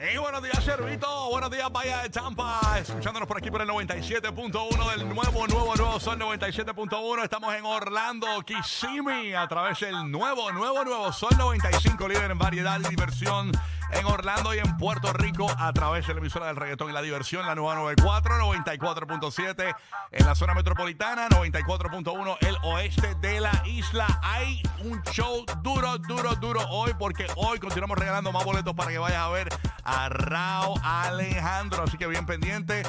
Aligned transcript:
Hey, 0.00 0.16
buenos 0.16 0.40
días, 0.44 0.62
Servito. 0.62 1.28
Buenos 1.28 1.50
días, 1.50 1.68
Bahía 1.72 1.98
de 2.02 2.08
Tampa. 2.08 2.60
Escuchándonos 2.78 3.26
por 3.26 3.36
aquí 3.36 3.50
por 3.50 3.62
el 3.62 3.68
97.1 3.68 4.90
del 4.92 5.08
nuevo, 5.08 5.48
nuevo, 5.48 5.74
nuevo 5.74 5.98
Sol 5.98 6.16
97.1. 6.16 7.24
Estamos 7.24 7.52
en 7.52 7.64
Orlando, 7.64 8.28
Kissimmee, 8.42 9.34
a 9.34 9.48
través 9.48 9.80
del 9.80 10.08
nuevo, 10.08 10.52
nuevo, 10.52 10.84
nuevo 10.84 11.12
Sol 11.12 11.32
95, 11.36 12.06
líder 12.06 12.30
en 12.30 12.38
variedad 12.38 12.78
diversión 12.78 13.50
en 13.92 14.06
Orlando 14.06 14.54
y 14.54 14.58
en 14.58 14.76
Puerto 14.76 15.12
Rico 15.12 15.46
a 15.58 15.72
través 15.72 16.06
de 16.06 16.14
la 16.14 16.20
emisora 16.20 16.46
del 16.46 16.56
reggaetón 16.56 16.90
y 16.90 16.92
la 16.92 17.02
diversión, 17.02 17.46
la 17.46 17.54
nueva 17.54 17.74
94, 17.76 18.38
94.7 18.38 19.74
en 20.12 20.26
la 20.26 20.34
zona 20.34 20.54
metropolitana, 20.54 21.28
94.1 21.28 22.36
el 22.40 22.56
oeste 22.62 23.14
de 23.16 23.40
la 23.40 23.62
isla. 23.66 24.06
Hay 24.22 24.62
un 24.84 25.02
show 25.04 25.44
duro, 25.62 25.98
duro, 25.98 26.34
duro 26.36 26.60
hoy 26.68 26.92
porque 26.98 27.26
hoy 27.36 27.58
continuamos 27.58 27.98
regalando 27.98 28.32
más 28.32 28.44
boletos 28.44 28.74
para 28.74 28.90
que 28.90 28.98
vayas 28.98 29.22
a 29.22 29.28
ver 29.28 29.48
a 29.84 30.08
Rao 30.08 30.74
Alejandro. 30.82 31.84
Así 31.84 31.96
que 31.96 32.06
bien 32.06 32.26
pendiente, 32.26 32.82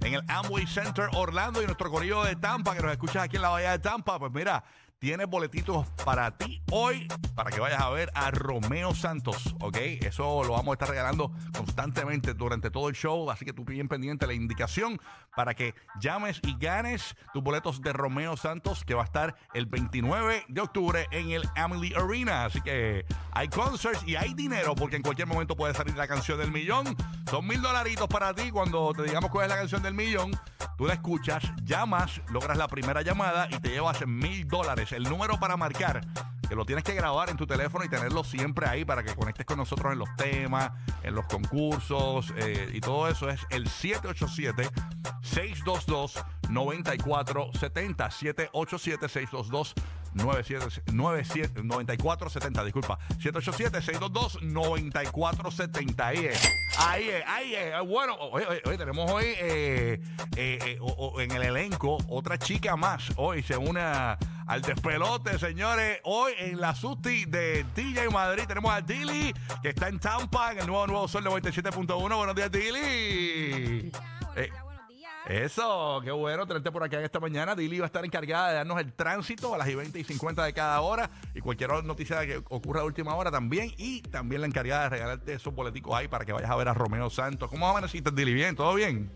En 0.00 0.14
el 0.14 0.24
Amway 0.28 0.66
Center 0.66 1.08
Orlando 1.14 1.62
y 1.62 1.66
nuestro 1.66 1.88
corrido 1.90 2.24
de 2.24 2.34
Tampa, 2.36 2.74
que 2.74 2.82
nos 2.82 2.92
escuchas 2.92 3.22
aquí 3.24 3.36
en 3.36 3.42
la 3.42 3.48
Bahía 3.48 3.70
de 3.70 3.78
Tampa. 3.78 4.18
Pues 4.18 4.32
mira, 4.32 4.62
tienes 5.04 5.28
boletitos 5.28 5.86
para 6.02 6.30
ti 6.38 6.62
hoy 6.72 7.06
para 7.34 7.50
que 7.50 7.60
vayas 7.60 7.82
a 7.82 7.90
ver 7.90 8.10
a 8.14 8.30
Romeo 8.30 8.94
Santos, 8.94 9.54
¿ok? 9.60 9.76
Eso 10.00 10.42
lo 10.44 10.52
vamos 10.52 10.68
a 10.68 10.72
estar 10.72 10.88
regalando 10.88 11.30
constantemente 11.54 12.32
durante 12.32 12.70
todo 12.70 12.88
el 12.88 12.94
show, 12.94 13.30
así 13.30 13.44
que 13.44 13.52
tú 13.52 13.66
bien 13.66 13.86
pendiente 13.86 14.26
la 14.26 14.32
indicación 14.32 14.98
para 15.36 15.52
que 15.52 15.74
llames 16.00 16.40
y 16.42 16.56
ganes 16.58 17.16
tus 17.34 17.42
boletos 17.42 17.82
de 17.82 17.92
Romeo 17.92 18.38
Santos 18.38 18.82
que 18.82 18.94
va 18.94 19.02
a 19.02 19.04
estar 19.04 19.36
el 19.52 19.66
29 19.66 20.46
de 20.48 20.60
octubre 20.62 21.06
en 21.10 21.32
el 21.32 21.42
Emily 21.54 21.92
Arena. 21.94 22.46
Así 22.46 22.62
que 22.62 23.04
hay 23.32 23.48
concerts 23.48 24.04
y 24.06 24.16
hay 24.16 24.32
dinero 24.32 24.74
porque 24.74 24.96
en 24.96 25.02
cualquier 25.02 25.28
momento 25.28 25.54
puede 25.54 25.74
salir 25.74 25.94
la 25.96 26.08
canción 26.08 26.38
del 26.38 26.50
millón. 26.50 26.96
Son 27.30 27.46
mil 27.46 27.60
dolaritos 27.60 28.08
para 28.08 28.32
ti 28.32 28.50
cuando 28.50 28.94
te 28.94 29.02
digamos 29.02 29.30
cuál 29.30 29.44
es 29.44 29.50
la 29.50 29.58
canción 29.58 29.82
del 29.82 29.92
millón. 29.92 30.30
Tú 30.76 30.86
la 30.86 30.94
escuchas, 30.94 31.44
llamas, 31.62 32.20
logras 32.30 32.58
la 32.58 32.66
primera 32.66 33.02
llamada 33.02 33.48
y 33.50 33.58
te 33.60 33.68
llevas 33.68 34.04
mil 34.06 34.46
dólares. 34.48 34.90
El 34.92 35.04
número 35.04 35.38
para 35.38 35.56
marcar, 35.56 36.00
que 36.48 36.56
lo 36.56 36.66
tienes 36.66 36.84
que 36.84 36.94
grabar 36.94 37.30
en 37.30 37.36
tu 37.36 37.46
teléfono 37.46 37.84
y 37.84 37.88
tenerlo 37.88 38.24
siempre 38.24 38.66
ahí 38.66 38.84
para 38.84 39.02
que 39.04 39.14
conectes 39.14 39.46
con 39.46 39.58
nosotros 39.58 39.92
en 39.92 40.00
los 40.00 40.08
temas, 40.16 40.72
en 41.02 41.14
los 41.14 41.26
concursos 41.26 42.32
eh, 42.36 42.70
y 42.72 42.80
todo 42.80 43.08
eso 43.08 43.30
es 43.30 43.40
el 43.50 43.68
787 43.68 44.68
622 45.22 46.24
9470 46.50 48.10
787 48.10 49.08
622 49.08 49.74
9470, 49.74 50.03
disculpa. 52.64 52.98
787-622-9470. 53.18 56.00
Ahí 56.04 56.26
es. 56.26 56.40
Ahí 56.78 57.08
es, 57.08 57.24
ahí 57.26 57.54
es. 57.54 57.72
Bueno, 57.86 58.14
hoy, 58.16 58.42
hoy, 58.48 58.58
hoy 58.64 58.76
tenemos 58.76 59.10
hoy 59.10 59.24
eh, 59.26 60.00
eh, 60.36 60.58
eh, 60.66 60.78
o- 60.80 60.92
o 61.14 61.20
en 61.20 61.30
el 61.32 61.42
elenco 61.42 61.98
otra 62.08 62.38
chica 62.38 62.76
más. 62.76 63.12
Hoy 63.16 63.42
se 63.42 63.56
une 63.56 63.80
al 63.80 64.62
despelote, 64.62 65.38
señores. 65.38 66.00
Hoy 66.04 66.32
en 66.38 66.60
la 66.60 66.74
Susti 66.74 67.24
de 67.26 67.64
DJ 67.74 68.08
Madrid 68.10 68.44
tenemos 68.46 68.72
a 68.72 68.80
Dili, 68.80 69.34
que 69.62 69.70
está 69.70 69.88
en 69.88 69.98
Tampa, 69.98 70.52
en 70.52 70.60
el 70.60 70.66
nuevo 70.66 70.86
Nuevo 70.86 71.08
Sol 71.08 71.24
97.1. 71.24 72.16
Buenos 72.16 72.34
días, 72.34 72.50
Dili. 72.50 73.92
Eso, 75.28 76.02
qué 76.04 76.10
bueno 76.10 76.46
tenerte 76.46 76.70
por 76.70 76.82
acá 76.82 77.00
esta 77.00 77.18
mañana. 77.18 77.54
Dili 77.54 77.78
va 77.78 77.86
a 77.86 77.88
estar 77.88 78.04
encargada 78.04 78.50
de 78.50 78.54
darnos 78.56 78.78
el 78.78 78.92
tránsito 78.92 79.54
a 79.54 79.58
las 79.58 79.68
y 79.68 79.74
20 79.74 79.98
y 79.98 80.04
50 80.04 80.44
de 80.44 80.52
cada 80.52 80.78
hora 80.82 81.08
y 81.34 81.40
cualquier 81.40 81.82
noticia 81.82 82.26
que 82.26 82.36
ocurra 82.36 82.80
de 82.80 82.86
última 82.86 83.14
hora 83.14 83.30
también. 83.30 83.72
Y 83.78 84.02
también 84.02 84.42
la 84.42 84.46
encargada 84.46 84.84
de 84.84 84.88
regalarte 84.90 85.32
esos 85.32 85.54
boleticos 85.54 85.94
ahí 85.94 86.08
para 86.08 86.26
que 86.26 86.34
vayas 86.34 86.50
a 86.50 86.56
ver 86.56 86.68
a 86.68 86.74
Romeo 86.74 87.08
Santos. 87.08 87.48
¿Cómo 87.48 87.66
amaneciste, 87.66 88.10
Dili? 88.10 88.34
¿Bien? 88.34 88.54
¿Todo 88.54 88.74
bien? 88.74 89.10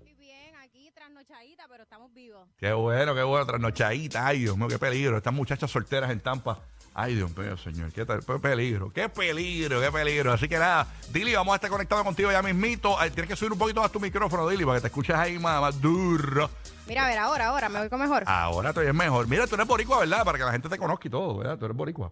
Muy 0.00 0.14
bien, 0.14 0.54
aquí 0.62 0.92
trasnochadita, 0.92 1.66
pero 1.68 1.82
estamos 1.82 2.14
vivos. 2.14 2.48
Qué 2.56 2.72
bueno, 2.72 3.12
qué 3.16 3.22
bueno. 3.24 3.44
Trasnochadita. 3.44 4.26
Ay, 4.26 4.40
Dios 4.40 4.56
mío, 4.56 4.68
qué 4.68 4.78
peligro. 4.78 5.16
Estas 5.16 5.34
muchachas 5.34 5.68
solteras 5.68 6.10
en 6.12 6.20
Tampa. 6.20 6.60
Ay, 7.00 7.14
Dios 7.14 7.30
mío, 7.36 7.56
señor. 7.56 7.92
Qué, 7.92 8.04
tal- 8.04 8.24
qué 8.26 8.38
peligro. 8.40 8.90
Qué 8.92 9.08
peligro, 9.08 9.80
qué 9.80 9.92
peligro. 9.92 10.32
Así 10.32 10.48
que 10.48 10.58
nada, 10.58 10.84
Dili, 11.12 11.32
vamos 11.32 11.52
a 11.52 11.54
estar 11.54 11.70
conectados 11.70 12.02
contigo 12.04 12.32
ya 12.32 12.42
mismito. 12.42 12.98
Ay, 12.98 13.10
tienes 13.12 13.28
que 13.28 13.36
subir 13.36 13.52
un 13.52 13.58
poquito 13.58 13.80
más 13.80 13.92
tu 13.92 14.00
micrófono, 14.00 14.48
Dili, 14.48 14.64
para 14.64 14.78
que 14.78 14.80
te 14.82 14.86
escuches 14.88 15.14
ahí 15.14 15.38
más, 15.38 15.60
más 15.60 15.80
duro. 15.80 16.50
Mira, 16.88 17.04
a 17.06 17.08
ver, 17.08 17.18
ahora, 17.20 17.46
ahora, 17.46 17.68
me 17.68 17.88
con 17.88 18.00
mejor. 18.00 18.24
Ahora 18.26 18.72
te 18.72 18.80
oyes 18.80 18.94
mejor. 18.94 19.28
Mira, 19.28 19.46
tú 19.46 19.54
eres 19.54 19.68
boricua, 19.68 20.00
¿verdad? 20.00 20.24
Para 20.24 20.38
que 20.38 20.44
la 20.44 20.50
gente 20.50 20.68
te 20.68 20.76
conozca 20.76 21.06
y 21.06 21.10
todo, 21.12 21.36
¿verdad? 21.38 21.56
Tú 21.56 21.66
eres 21.66 21.76
boricua. 21.76 22.10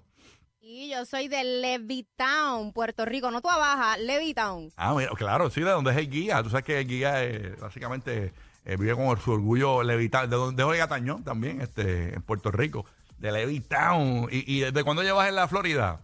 Y 0.61 0.89
yo 0.91 1.05
soy 1.05 1.27
de 1.27 1.43
Levittown, 1.43 2.73
Puerto 2.73 3.05
Rico. 3.05 3.29
No 3.33 3.41
tú 3.41 3.49
Baja, 3.49 3.97
Levittown. 3.99 4.71
Ah, 4.77 4.95
mira, 4.95 5.11
claro, 5.17 5.51
sí, 5.51 5.63
de 5.63 5.71
donde 5.71 5.91
es 5.91 5.97
el 5.97 6.09
guía. 6.09 6.45
Tú 6.45 6.51
sabes 6.51 6.65
que 6.65 6.79
el 6.79 6.87
guía 6.87 7.25
eh, 7.25 7.57
básicamente 7.61 8.33
eh, 8.65 8.77
vive 8.77 8.95
con 8.95 9.21
su 9.21 9.33
orgullo 9.33 9.83
levitado. 9.83 10.29
De 10.29 10.37
donde 10.37 10.63
es 10.63 10.69
Olga 10.69 10.87
Tañón 10.87 11.25
también, 11.25 11.61
este, 11.61 12.15
en 12.15 12.23
Puerto 12.23 12.53
Rico. 12.53 12.87
De 13.19 13.32
Levittown. 13.32 14.28
¿Y, 14.31 14.56
¿Y 14.56 14.60
desde 14.60 14.84
cuándo 14.84 15.03
llevas 15.03 15.28
en 15.28 15.34
la 15.34 15.48
Florida? 15.48 16.01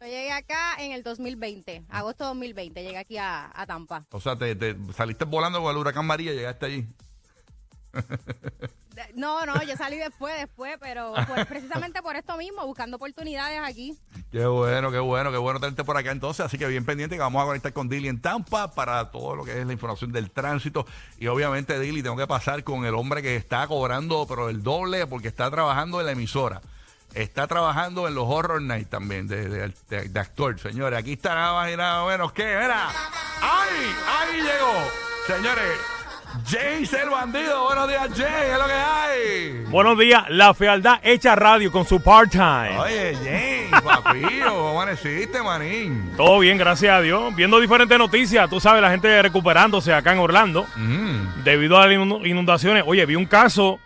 Yo 0.00 0.06
llegué 0.06 0.32
acá 0.32 0.74
en 0.80 0.90
el 0.92 1.04
2020, 1.04 1.84
agosto 1.88 2.24
2020, 2.24 2.82
llegué 2.82 2.98
aquí 2.98 3.18
a, 3.18 3.52
a 3.54 3.66
Tampa. 3.66 4.04
O 4.10 4.20
sea, 4.20 4.34
te, 4.36 4.56
te 4.56 4.76
saliste 4.92 5.24
volando 5.24 5.62
con 5.62 5.70
el 5.70 5.76
huracán 5.76 6.06
María 6.06 6.32
y 6.32 6.36
llegaste 6.36 6.66
allí. 6.66 6.88
No, 9.14 9.44
no, 9.46 9.62
yo 9.62 9.76
salí 9.76 9.96
después, 9.96 10.34
después, 10.38 10.76
pero 10.80 11.14
precisamente 11.48 12.02
por 12.02 12.16
esto 12.16 12.36
mismo, 12.36 12.66
buscando 12.66 12.96
oportunidades 12.96 13.60
aquí. 13.64 13.96
Qué 14.30 14.46
bueno, 14.46 14.90
qué 14.90 14.98
bueno, 14.98 15.30
qué 15.30 15.36
bueno 15.38 15.60
tenerte 15.60 15.84
por 15.84 15.96
acá 15.96 16.10
entonces. 16.10 16.44
Así 16.44 16.58
que 16.58 16.66
bien 16.66 16.84
pendiente 16.84 17.16
que 17.16 17.20
vamos 17.22 17.42
a 17.42 17.46
conectar 17.46 17.72
con 17.72 17.88
Dili 17.88 18.08
en 18.08 18.20
Tampa 18.20 18.72
para 18.74 19.10
todo 19.10 19.36
lo 19.36 19.44
que 19.44 19.60
es 19.60 19.66
la 19.66 19.72
información 19.72 20.12
del 20.12 20.30
tránsito. 20.30 20.86
Y 21.18 21.26
obviamente, 21.26 21.78
Dili, 21.78 22.02
tengo 22.02 22.16
que 22.16 22.26
pasar 22.26 22.64
con 22.64 22.84
el 22.84 22.94
hombre 22.94 23.22
que 23.22 23.36
está 23.36 23.66
cobrando, 23.66 24.26
pero 24.28 24.48
el 24.48 24.62
doble 24.62 25.06
porque 25.06 25.28
está 25.28 25.50
trabajando 25.50 26.00
en 26.00 26.06
la 26.06 26.12
emisora. 26.12 26.60
Está 27.14 27.46
trabajando 27.46 28.08
en 28.08 28.14
los 28.14 28.24
Horror 28.26 28.62
Night 28.62 28.88
también, 28.88 29.28
de, 29.28 29.46
de- 29.48 29.74
de- 29.90 30.08
de 30.08 30.20
actor, 30.20 30.58
señores. 30.58 30.98
Aquí 30.98 31.12
está 31.12 31.34
nada 31.34 31.52
más 31.52 31.70
y 31.70 31.76
nada 31.76 32.06
menos 32.06 32.32
que, 32.32 32.42
mira. 32.44 32.88
¡Ay! 33.42 33.94
¡Ahí 34.08 34.40
llegó! 34.40 34.72
Señores, 35.26 35.78
James 36.48 36.92
el 36.92 37.08
bandido. 37.10 37.64
Buenos 37.66 37.88
días, 37.88 38.08
James. 38.16 38.32
¿Qué 38.32 38.52
es 38.52 38.58
lo 38.58 38.66
que 38.66 38.72
hay? 38.72 39.64
Buenos 39.70 39.98
días, 39.98 40.24
la 40.28 40.54
fealdad 40.54 40.98
hecha 41.02 41.34
radio 41.34 41.70
con 41.70 41.84
su 41.86 42.00
part-time. 42.02 42.78
Oye, 42.78 43.14
James, 43.22 43.82
papillo, 43.82 44.48
¿cómo 44.48 44.70
amaneciste, 44.80 45.42
manín? 45.42 46.12
Todo 46.16 46.38
bien, 46.40 46.58
gracias 46.58 46.94
a 46.94 47.00
Dios. 47.00 47.34
Viendo 47.34 47.60
diferentes 47.60 47.96
noticias, 47.98 48.48
tú 48.50 48.60
sabes, 48.60 48.82
la 48.82 48.90
gente 48.90 49.20
recuperándose 49.22 49.92
acá 49.94 50.12
en 50.12 50.18
Orlando 50.18 50.66
Mm. 50.76 51.42
debido 51.44 51.78
a 51.78 51.86
las 51.86 51.96
inund- 51.96 52.26
inundaciones. 52.26 52.82
Oye, 52.86 53.04
vi 53.06 53.14
un 53.16 53.26
caso 53.26 53.78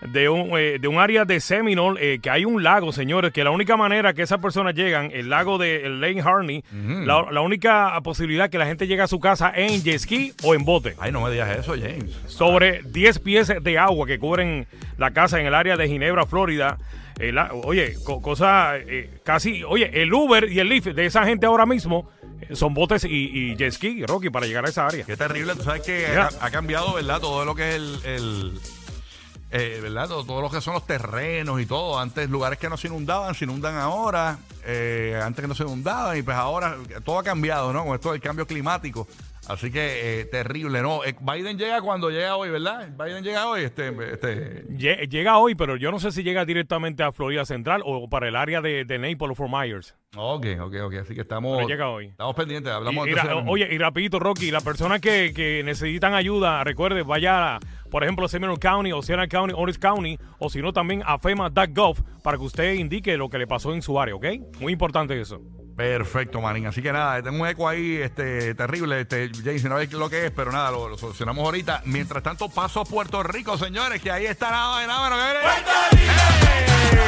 de 0.00 0.28
un, 0.28 0.58
eh, 0.58 0.78
de 0.80 0.88
un 0.88 0.98
área 0.98 1.24
de 1.24 1.40
Seminole, 1.40 2.14
eh, 2.14 2.18
que 2.20 2.30
hay 2.30 2.44
un 2.44 2.62
lago, 2.62 2.90
señores, 2.92 3.32
que 3.32 3.44
la 3.44 3.50
única 3.50 3.76
manera 3.76 4.14
que 4.14 4.22
esas 4.22 4.38
personas 4.40 4.74
llegan, 4.74 5.10
el 5.12 5.28
lago 5.28 5.58
de 5.58 5.84
el 5.84 6.00
Lake 6.00 6.20
Harney, 6.22 6.64
la, 6.72 7.26
la 7.30 7.40
única 7.42 8.00
posibilidad 8.02 8.48
que 8.48 8.58
la 8.58 8.66
gente 8.66 8.86
llega 8.86 9.04
a 9.04 9.08
su 9.08 9.20
casa 9.20 9.50
es 9.50 9.72
en 9.72 9.82
jet 9.82 9.98
ski 9.98 10.32
o 10.42 10.54
en 10.54 10.64
bote. 10.64 10.94
Ay, 10.98 11.12
no 11.12 11.20
me 11.22 11.30
digas 11.30 11.56
eso, 11.58 11.72
James. 11.72 12.10
sobre 12.26 12.80
10 12.84 13.18
pies 13.18 13.52
de 13.62 13.78
agua 13.78 14.06
que 14.06 14.18
cubren 14.18 14.66
la 14.96 15.10
casa 15.10 15.38
en 15.40 15.46
el 15.46 15.54
área 15.54 15.76
de 15.76 15.86
Ginebra, 15.88 16.24
Florida. 16.26 16.78
A- 17.36 17.50
oye, 17.52 17.96
co- 18.02 18.22
cosa 18.22 18.78
eh, 18.78 19.10
casi, 19.22 19.62
oye, 19.64 19.90
el 20.02 20.10
Uber 20.14 20.50
y 20.50 20.58
el 20.58 20.70
Lyft 20.70 20.86
de 20.86 21.04
esa 21.04 21.26
gente 21.26 21.44
ahora 21.44 21.66
mismo 21.66 22.08
eh, 22.48 22.56
son 22.56 22.72
botes 22.72 23.04
y, 23.04 23.08
y 23.50 23.56
jet 23.56 23.72
ski, 23.72 24.06
Rocky, 24.06 24.30
para 24.30 24.46
llegar 24.46 24.64
a 24.64 24.70
esa 24.70 24.86
área. 24.86 25.04
Qué 25.04 25.18
terrible. 25.18 25.52
Tú 25.54 25.62
sabes 25.64 25.82
que 25.82 26.06
ha, 26.06 26.30
ha 26.40 26.50
cambiado, 26.50 26.94
¿verdad? 26.94 27.20
Todo 27.20 27.44
lo 27.44 27.54
que 27.54 27.68
es 27.68 27.74
el. 27.76 27.98
el 28.06 28.52
eh, 29.50 29.80
¿Verdad? 29.82 30.08
Todo, 30.08 30.24
todo 30.24 30.40
lo 30.40 30.50
que 30.50 30.60
son 30.60 30.74
los 30.74 30.86
terrenos 30.86 31.60
y 31.60 31.66
todo. 31.66 31.98
Antes, 31.98 32.30
lugares 32.30 32.58
que 32.58 32.68
no 32.68 32.76
se 32.76 32.86
inundaban, 32.86 33.34
se 33.34 33.44
inundan 33.44 33.76
ahora. 33.76 34.38
Eh, 34.64 35.20
antes 35.22 35.42
que 35.42 35.48
no 35.48 35.54
se 35.54 35.64
inundaban. 35.64 36.16
Y 36.16 36.22
pues 36.22 36.36
ahora 36.36 36.76
todo 37.04 37.18
ha 37.18 37.24
cambiado, 37.24 37.72
¿no? 37.72 37.84
Con 37.84 37.94
esto 37.94 38.12
del 38.12 38.20
cambio 38.20 38.46
climático. 38.46 39.08
Así 39.52 39.70
que 39.72 40.20
eh, 40.20 40.24
terrible, 40.26 40.80
¿no? 40.80 41.04
Eh, 41.04 41.14
Biden 41.20 41.58
llega 41.58 41.80
cuando 41.82 42.08
llega 42.10 42.36
hoy, 42.36 42.50
¿verdad? 42.50 42.88
Biden 42.96 43.24
llega 43.24 43.48
hoy, 43.48 43.62
este. 43.62 43.88
este 44.12 44.64
Lle- 44.68 45.08
Llega 45.08 45.38
hoy, 45.38 45.54
pero 45.54 45.76
yo 45.76 45.90
no 45.90 45.98
sé 45.98 46.12
si 46.12 46.22
llega 46.22 46.44
directamente 46.44 47.02
a 47.02 47.10
Florida 47.10 47.44
Central 47.44 47.82
o 47.84 48.08
para 48.08 48.28
el 48.28 48.36
área 48.36 48.60
de, 48.60 48.84
de 48.84 48.98
Naples 48.98 49.32
o 49.32 49.34
Fort 49.34 49.50
Myers. 49.50 49.96
ok, 50.16 50.46
ok, 50.60 50.74
ok. 50.84 50.94
Así 51.02 51.14
que 51.14 51.22
estamos. 51.22 51.56
Pero 51.56 51.68
llega 51.68 51.88
hoy. 51.88 52.06
Estamos 52.06 52.34
pendientes. 52.36 52.72
Hablamos 52.72 53.06
Y- 53.06 53.10
y 53.10 53.14
ra- 53.14 53.36
oye, 53.48 53.68
y 53.72 53.78
rapidito, 53.78 54.18
Rocky, 54.20 54.50
las 54.50 54.62
personas 54.62 55.00
que, 55.00 55.32
que 55.34 55.62
necesitan 55.64 56.14
ayuda, 56.14 56.62
recuerde, 56.62 57.02
vaya, 57.02 57.56
a, 57.56 57.60
por 57.90 58.04
ejemplo, 58.04 58.26
a 58.26 58.28
Seminole 58.28 58.58
County, 58.60 58.92
Oceana 58.92 59.26
County, 59.26 59.54
Orange 59.56 59.80
County, 59.80 60.18
o 60.38 60.48
si 60.48 60.62
no, 60.62 60.72
también 60.72 61.02
a 61.04 61.18
FEMA.gov 61.18 61.96
para 62.22 62.38
que 62.38 62.44
usted 62.44 62.74
indique 62.74 63.16
lo 63.16 63.28
que 63.28 63.38
le 63.38 63.46
pasó 63.48 63.74
en 63.74 63.82
su 63.82 63.98
área, 64.00 64.14
¿ok? 64.14 64.26
Muy 64.60 64.72
importante 64.72 65.20
eso. 65.20 65.40
Perfecto, 65.80 66.42
Marín. 66.42 66.66
Así 66.66 66.82
que 66.82 66.92
nada, 66.92 67.22
tengo 67.22 67.42
un 67.42 67.48
eco 67.48 67.66
ahí 67.66 67.96
este, 67.96 68.54
terrible, 68.54 69.00
este, 69.00 69.30
James, 69.42 69.64
no 69.64 69.70
sabes 69.70 69.90
lo 69.92 70.10
que 70.10 70.26
es, 70.26 70.30
pero 70.30 70.52
nada, 70.52 70.70
lo, 70.70 70.90
lo 70.90 70.98
solucionamos 70.98 71.42
ahorita. 71.42 71.80
Mientras 71.86 72.22
tanto, 72.22 72.50
paso 72.50 72.80
a 72.80 72.84
Puerto 72.84 73.22
Rico, 73.22 73.56
señores, 73.56 74.02
que 74.02 74.10
ahí 74.10 74.26
está 74.26 74.50
nada 74.50 74.84
y 74.84 74.86
nada 74.86 75.08
menos 75.08 75.24
que 75.24 75.32
viene. 75.32 75.48
¡Ey! 76.52 76.98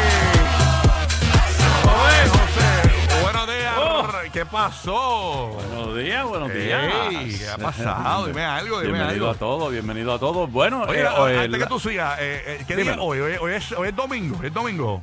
Oye, 1.85 2.29
José, 2.31 3.23
buenos 3.23 3.47
días. 3.47 4.33
¿Qué 4.33 4.47
pasó? 4.47 5.49
Buenos 5.49 5.97
días, 5.99 6.25
buenos 6.25 6.55
días. 6.55 6.95
Ey, 7.11 7.39
¿Qué 7.39 7.49
ha 7.51 7.59
pasado? 7.59 8.27
Dime 8.27 8.43
algo, 8.43 8.81
dime 8.81 8.95
Bienvenido 8.95 9.29
algo. 9.29 9.37
a 9.37 9.39
todos, 9.39 9.71
bienvenido 9.71 10.15
a 10.15 10.19
todos. 10.19 10.51
Bueno, 10.51 10.85
Oye, 10.89 11.03
eh, 11.03 11.39
antes 11.45 11.63
que 11.63 11.69
tú 11.69 11.79
sigas, 11.79 12.19
eh, 12.21 12.43
eh, 12.47 12.65
¿qué 12.67 12.77
día 12.77 12.97
hoy? 12.99 13.21
Hoy, 13.21 13.35
hoy 13.39 13.53
es, 13.53 13.71
hoy 13.73 13.89
es 13.89 13.97
domingo, 13.97 14.43
es 14.43 14.55
domingo. 14.55 15.03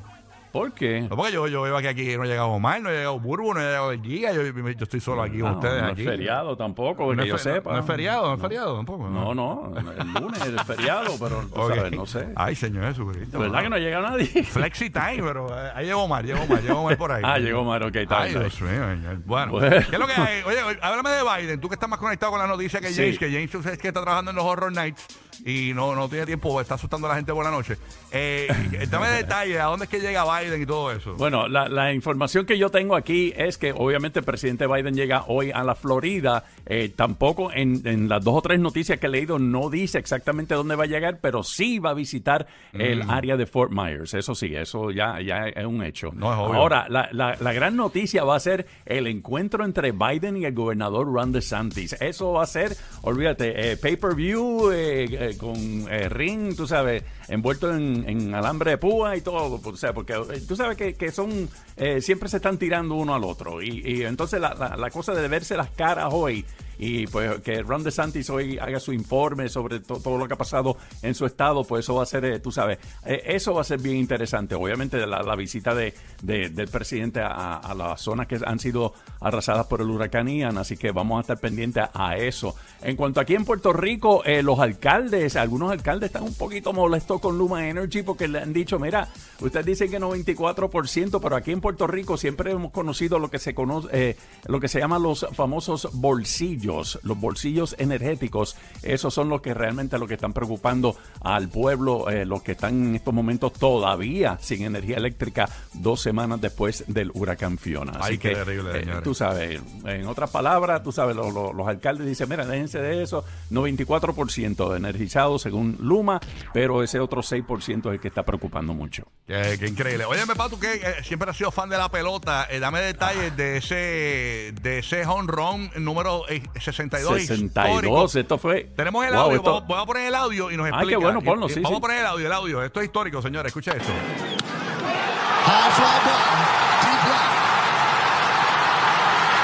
¿Por 0.51 0.71
qué? 0.73 1.01
No, 1.01 1.15
porque 1.15 1.31
yo, 1.31 1.47
yo 1.47 1.61
veo 1.61 1.77
que 1.79 1.87
aquí 1.89 2.15
no 2.17 2.23
ha 2.23 2.25
llegado 2.25 2.47
Omar, 2.49 2.81
no 2.81 2.89
ha 2.89 2.91
llegado 2.91 3.19
Burbu, 3.19 3.53
no 3.53 3.59
ha 3.59 3.63
llegado 3.63 3.91
el 3.91 4.01
Giga, 4.01 4.31
yo, 4.33 4.41
yo 4.43 4.69
estoy 4.83 4.99
solo 4.99 5.21
aquí 5.23 5.39
con 5.39 5.51
No, 5.51 5.57
ustedes. 5.59 5.81
no 5.83 5.87
aquí. 5.89 6.01
es 6.01 6.07
feriado 6.07 6.57
tampoco, 6.57 7.09
que 7.09 7.15
No 7.15 7.25
yo 7.25 7.35
es, 7.35 7.43
fe- 7.43 7.53
sepa. 7.55 7.73
no 7.73 7.79
es 7.79 7.85
feriado, 7.85 8.27
no 8.29 8.33
es 8.35 8.41
feriado 8.41 8.75
tampoco. 8.75 9.09
No, 9.09 9.33
no, 9.35 9.73
el 9.77 10.13
lunes 10.21 10.41
es 10.45 10.63
feriado, 10.63 11.13
pero 11.19 11.43
sabes, 11.75 11.91
no 11.91 12.05
sé. 12.05 12.27
Ay, 12.35 12.55
Señor 12.55 12.85
Jesucristo. 12.85 13.39
Verdad 13.39 13.61
que 13.63 13.69
no 13.69 13.77
llega 13.77 14.01
nadie. 14.01 14.25
Flexi 14.43 14.89
time, 14.89 15.21
pero 15.23 15.47
eh, 15.49 15.71
ahí 15.75 15.85
llegó 15.85 16.03
Omar, 16.03 16.25
llegó 16.25 16.41
Omar, 16.41 16.61
llegó 16.61 16.79
Omar 16.81 16.97
por 16.97 17.11
ahí. 17.11 17.21
Ah, 17.25 17.37
llegó 17.37 17.63
Mar, 17.63 17.83
ok, 17.83 17.95
está 17.95 18.21
Ay, 18.21 18.29
bien, 18.33 18.41
Dios 18.43 18.61
mío, 18.61 18.71
señor. 18.95 19.17
Bueno. 19.25 19.59
¿qué 19.59 19.77
es 19.77 19.99
lo 19.99 20.07
que 20.07 20.13
hay? 20.13 20.41
Oye, 20.45 20.57
háblame 20.81 21.09
de 21.11 21.21
Biden. 21.23 21.59
Tú 21.61 21.67
que 21.69 21.75
estás 21.75 21.89
más 21.89 21.99
conectado 21.99 22.31
con 22.31 22.39
la 22.41 22.47
noticia 22.47 22.79
que 22.81 22.89
Sí. 22.89 22.95
James, 23.01 23.19
que 23.19 23.31
James 23.31 23.51
sabes 23.51 23.77
que 23.77 23.87
está 23.89 24.01
trabajando 24.01 24.31
en 24.31 24.37
los 24.37 24.45
Horror 24.45 24.71
Nights 24.71 25.05
y 25.45 25.73
no, 25.73 25.95
no 25.95 26.09
tiene 26.09 26.25
tiempo, 26.25 26.59
está 26.61 26.75
asustando 26.75 27.07
a 27.07 27.11
la 27.11 27.15
gente 27.15 27.33
por 27.33 27.43
la 27.43 27.51
noche. 27.51 27.77
Eh, 28.11 28.47
dame 28.89 29.07
detalles, 29.09 29.59
¿a 29.59 29.65
dónde 29.65 29.85
es 29.85 29.89
que 29.91 29.99
llega 29.99 30.23
Biden 30.39 30.61
y 30.61 30.65
todo 30.65 30.91
eso? 30.91 31.15
Bueno, 31.15 31.47
la, 31.47 31.67
la 31.69 31.93
información 31.93 32.45
que 32.45 32.57
yo 32.57 32.69
tengo 32.69 32.95
aquí 32.95 33.33
es 33.35 33.57
que 33.57 33.71
obviamente 33.71 34.19
el 34.19 34.25
presidente 34.25 34.67
Biden 34.67 34.95
llega 34.95 35.23
hoy 35.27 35.51
a 35.51 35.63
la 35.63 35.75
Florida. 35.75 36.43
Eh, 36.65 36.91
tampoco 36.95 37.51
en, 37.53 37.81
en 37.87 38.09
las 38.09 38.23
dos 38.23 38.35
o 38.37 38.41
tres 38.41 38.59
noticias 38.59 38.99
que 38.99 39.07
he 39.07 39.09
leído 39.09 39.39
no 39.39 39.69
dice 39.69 39.97
exactamente 39.97 40.55
dónde 40.55 40.75
va 40.75 40.83
a 40.83 40.87
llegar, 40.87 41.19
pero 41.21 41.43
sí 41.43 41.79
va 41.79 41.91
a 41.91 41.93
visitar 41.93 42.47
el 42.73 42.99
Mm. 43.05 43.09
área 43.11 43.37
de 43.37 43.45
Fort 43.45 43.71
Myers. 43.71 44.13
Eso 44.13 44.35
sí, 44.35 44.53
eso 44.55 44.91
ya, 44.91 45.21
ya 45.21 45.47
es 45.47 45.65
un 45.65 45.83
hecho. 45.83 46.11
No, 46.13 46.31
es 46.33 46.37
obvio. 46.39 46.59
Ahora, 46.59 46.85
la, 46.89 47.09
la- 47.11 47.35
la 47.39 47.53
gran 47.53 47.75
noticia 47.75 48.23
va 48.23 48.35
a 48.35 48.39
ser 48.39 48.65
el 48.85 49.07
encuentro 49.07 49.63
entre 49.65 49.91
Biden 49.91 50.37
y 50.37 50.45
el 50.45 50.53
gobernador 50.53 51.07
Ron 51.11 51.31
DeSantis. 51.31 51.93
Eso 51.99 52.33
va 52.33 52.43
a 52.43 52.47
ser, 52.47 52.75
olvídate, 53.03 53.71
eh, 53.71 53.77
pay-per-view 53.77 54.71
eh, 54.71 55.28
con 55.37 55.55
eh, 55.89 56.09
ring, 56.09 56.55
tú 56.55 56.67
sabes, 56.67 57.03
envuelto 57.27 57.73
en, 57.75 58.33
alambre 58.33 58.71
de 58.71 58.77
púa 58.77 59.15
y 59.17 59.21
todo. 59.21 59.59
O 59.63 59.75
sea, 59.77 59.93
porque 59.93 60.13
eh, 60.13 60.41
tú 60.47 60.55
sabes 60.55 60.77
que, 60.77 60.93
que 60.93 61.11
son, 61.11 61.49
eh, 61.77 62.01
siempre 62.01 62.29
se 62.29 62.37
están 62.37 62.57
tirando 62.57 62.95
uno 62.95 63.13
al 63.15 63.23
otro. 63.23 63.61
Y, 63.61 63.81
y 63.85 64.03
entonces 64.03 64.39
la, 64.41 64.53
la- 64.55 64.75
la 64.77 64.89
cosa 64.89 65.13
de 65.13 65.27
verse 65.27 65.55
las 65.57 65.69
caras 65.71 66.09
hoy 66.11 66.45
y 66.79 67.05
pues 67.07 67.41
que 67.41 67.61
Ron 67.61 67.83
DeSantis 67.83 68.29
hoy 68.29 68.57
haga 68.57 68.79
su 68.79 68.93
informe 68.93 69.49
sobre 69.49 69.81
to- 69.81 69.99
todo 69.99 70.17
lo 70.17 70.27
que 70.27 70.33
ha 70.33 70.37
pasado 70.37 70.77
en 71.01 71.13
su 71.13 71.25
estado, 71.25 71.63
pues 71.65 71.85
eso 71.85 71.95
va 71.95 72.03
a 72.03 72.05
ser, 72.07 72.23
eh, 72.25 72.39
tú 72.39 72.51
sabes, 72.51 72.79
eh, 73.05 73.21
eso 73.25 73.53
va 73.53 73.61
a 73.61 73.65
ser 73.65 73.79
bien 73.81 73.97
interesante. 73.97 74.55
Obviamente 74.55 75.05
la, 75.05 75.35
visita 75.35 75.75
de, 75.75 75.93
de- 76.23 76.49
del 76.49 76.69
presidente 76.69 77.19
a, 77.21 77.73
las 77.77 78.01
zonas 78.01 78.27
que 78.27 78.39
han 78.45 78.59
sido 78.59 78.93
arrasadas 79.19 79.67
por 79.67 79.81
el 79.81 79.89
huracán 79.89 80.27
Ian, 80.29 80.57
así 80.57 80.77
que 80.77 80.91
vamos 80.91 81.17
a 81.17 81.21
estar 81.21 81.37
pendientes 81.37 81.83
a, 81.93 82.15
eso. 82.17 82.55
En 82.81 82.95
cuanto 82.95 83.19
aquí 83.19 83.35
en 83.35 83.43
Puerto 83.45 83.73
Rico, 83.73 84.23
eh, 84.25 84.41
los 84.41 84.57
alcaldes, 84.59 85.35
algunos 85.35 85.71
alcaldes 85.71 86.07
están 86.07 86.23
un 86.23 86.33
poquito 86.33 86.71
molestos 86.73 87.19
con 87.19 87.37
Luma 87.37 87.67
Energy 87.67 88.03
porque 88.03 88.27
le 88.29 88.39
han 88.39 88.53
dicho, 88.53 88.79
mira, 88.79 89.09
ustedes 89.41 89.65
dicen 89.65 89.91
que 89.91 89.99
94%, 89.99 91.19
pero 91.21 91.35
aquí 91.35 91.51
en 91.51 91.61
Puerto 91.61 91.87
Rico 91.87 92.17
siempre 92.17 92.51
hemos 92.51 92.71
conocido 92.71 93.19
lo 93.19 93.29
que 93.29 93.39
se 93.39 93.53
conoce, 93.53 94.17
lo 94.47 94.59
que 94.59 94.67
se 94.67 94.79
llama 94.79 94.97
los 94.99 95.25
famosos 95.33 95.89
bolsillos, 95.93 96.68
los 96.69 97.19
bolsillos 97.19 97.75
energéticos. 97.77 98.55
Esos 98.83 99.13
son 99.13 99.29
los 99.29 99.41
que 99.41 99.53
realmente 99.53 99.97
lo 99.97 100.07
que 100.07 100.13
están 100.13 100.33
preocupando 100.33 100.95
al 101.21 101.49
pueblo, 101.49 102.09
eh, 102.09 102.25
los 102.25 102.43
que 102.43 102.53
están 102.53 102.89
en 102.89 102.95
estos 102.95 103.13
momentos 103.13 103.53
todavía 103.53 104.37
sin 104.39 104.63
energía 104.63 104.97
eléctrica 104.97 105.49
dos 105.73 106.01
semanas 106.01 106.39
después 106.41 106.83
del 106.87 107.11
huracán 107.13 107.57
Fiona. 107.57 107.93
Así 107.93 108.13
Ay, 108.13 108.17
qué 108.17 108.29
que, 108.29 108.35
terrible, 108.35 108.79
eh, 108.79 109.01
tú 109.03 109.13
sabes, 109.13 109.61
en 109.85 110.07
otras 110.07 110.29
palabras, 110.29 110.83
tú 110.83 110.91
sabes, 110.91 111.15
los, 111.15 111.67
alcaldes 111.67 112.07
dicen, 112.07 112.29
mira, 112.29 112.45
déjense 112.45 112.79
de 112.79 113.03
eso, 113.03 113.23
94% 113.51 114.75
energizado 114.75 115.39
según 115.39 115.77
Luma, 115.79 116.19
pero 116.53 116.83
ese 116.83 116.99
otro 116.99 117.21
6% 117.21 117.79
es 117.79 117.93
el 117.93 117.99
que 117.99 118.07
está 118.07 118.23
preocupando 118.23 118.73
mucho. 118.73 119.03
Qué, 119.27 119.57
qué 119.59 119.67
increíble. 119.67 120.05
Oye, 120.05 120.19
Pato, 120.35 120.59
que 120.59 120.73
eh, 120.75 121.03
siempre 121.03 121.29
has 121.29 121.37
sido 121.37 121.51
fan 121.51 121.69
de 121.69 121.77
la 121.77 121.89
pelota, 121.89 122.47
dame 122.59 122.81
detalles 122.81 123.35
de 123.35 123.57
ese 123.57 124.53
de 124.61 124.79
ese 124.79 125.05
home 125.05 125.27
run 125.27 125.71
número 125.83 126.25
62. 126.61 127.21
62, 127.21 127.69
histórico. 127.81 128.19
esto 128.19 128.37
fue... 128.37 128.63
Tenemos 128.75 129.05
el 129.05 129.11
Wow, 129.13 129.19
audio, 129.21 129.35
esto- 129.37 129.51
vamos, 129.53 129.67
voy 129.67 129.81
a 129.81 129.85
poner 129.85 130.07
el 130.07 130.15
audio 130.15 130.51
y 130.51 130.57
nos 130.57 130.65
Ay, 130.65 130.71
explica. 130.71 130.97
qué 130.99 131.03
bueno, 131.03 131.21
ponlo, 131.21 131.45
y 131.47 131.49
sí, 131.49 131.59
Vamos 131.61 131.77
sí. 131.77 131.77
a 131.77 131.81
poner 131.81 131.97
el 131.99 132.05
audio, 132.05 132.25
el 132.27 132.33
audio. 132.33 132.63
Esto 132.63 132.79
es 132.81 132.85
histórico, 132.87 133.21
señores. 133.21 133.49
Escucha 133.49 133.71
esto. 133.71 133.91
High 133.91 135.71
fly 135.71 135.99
ball, 136.05 136.39
deep 136.83 137.03
left. 137.09 137.37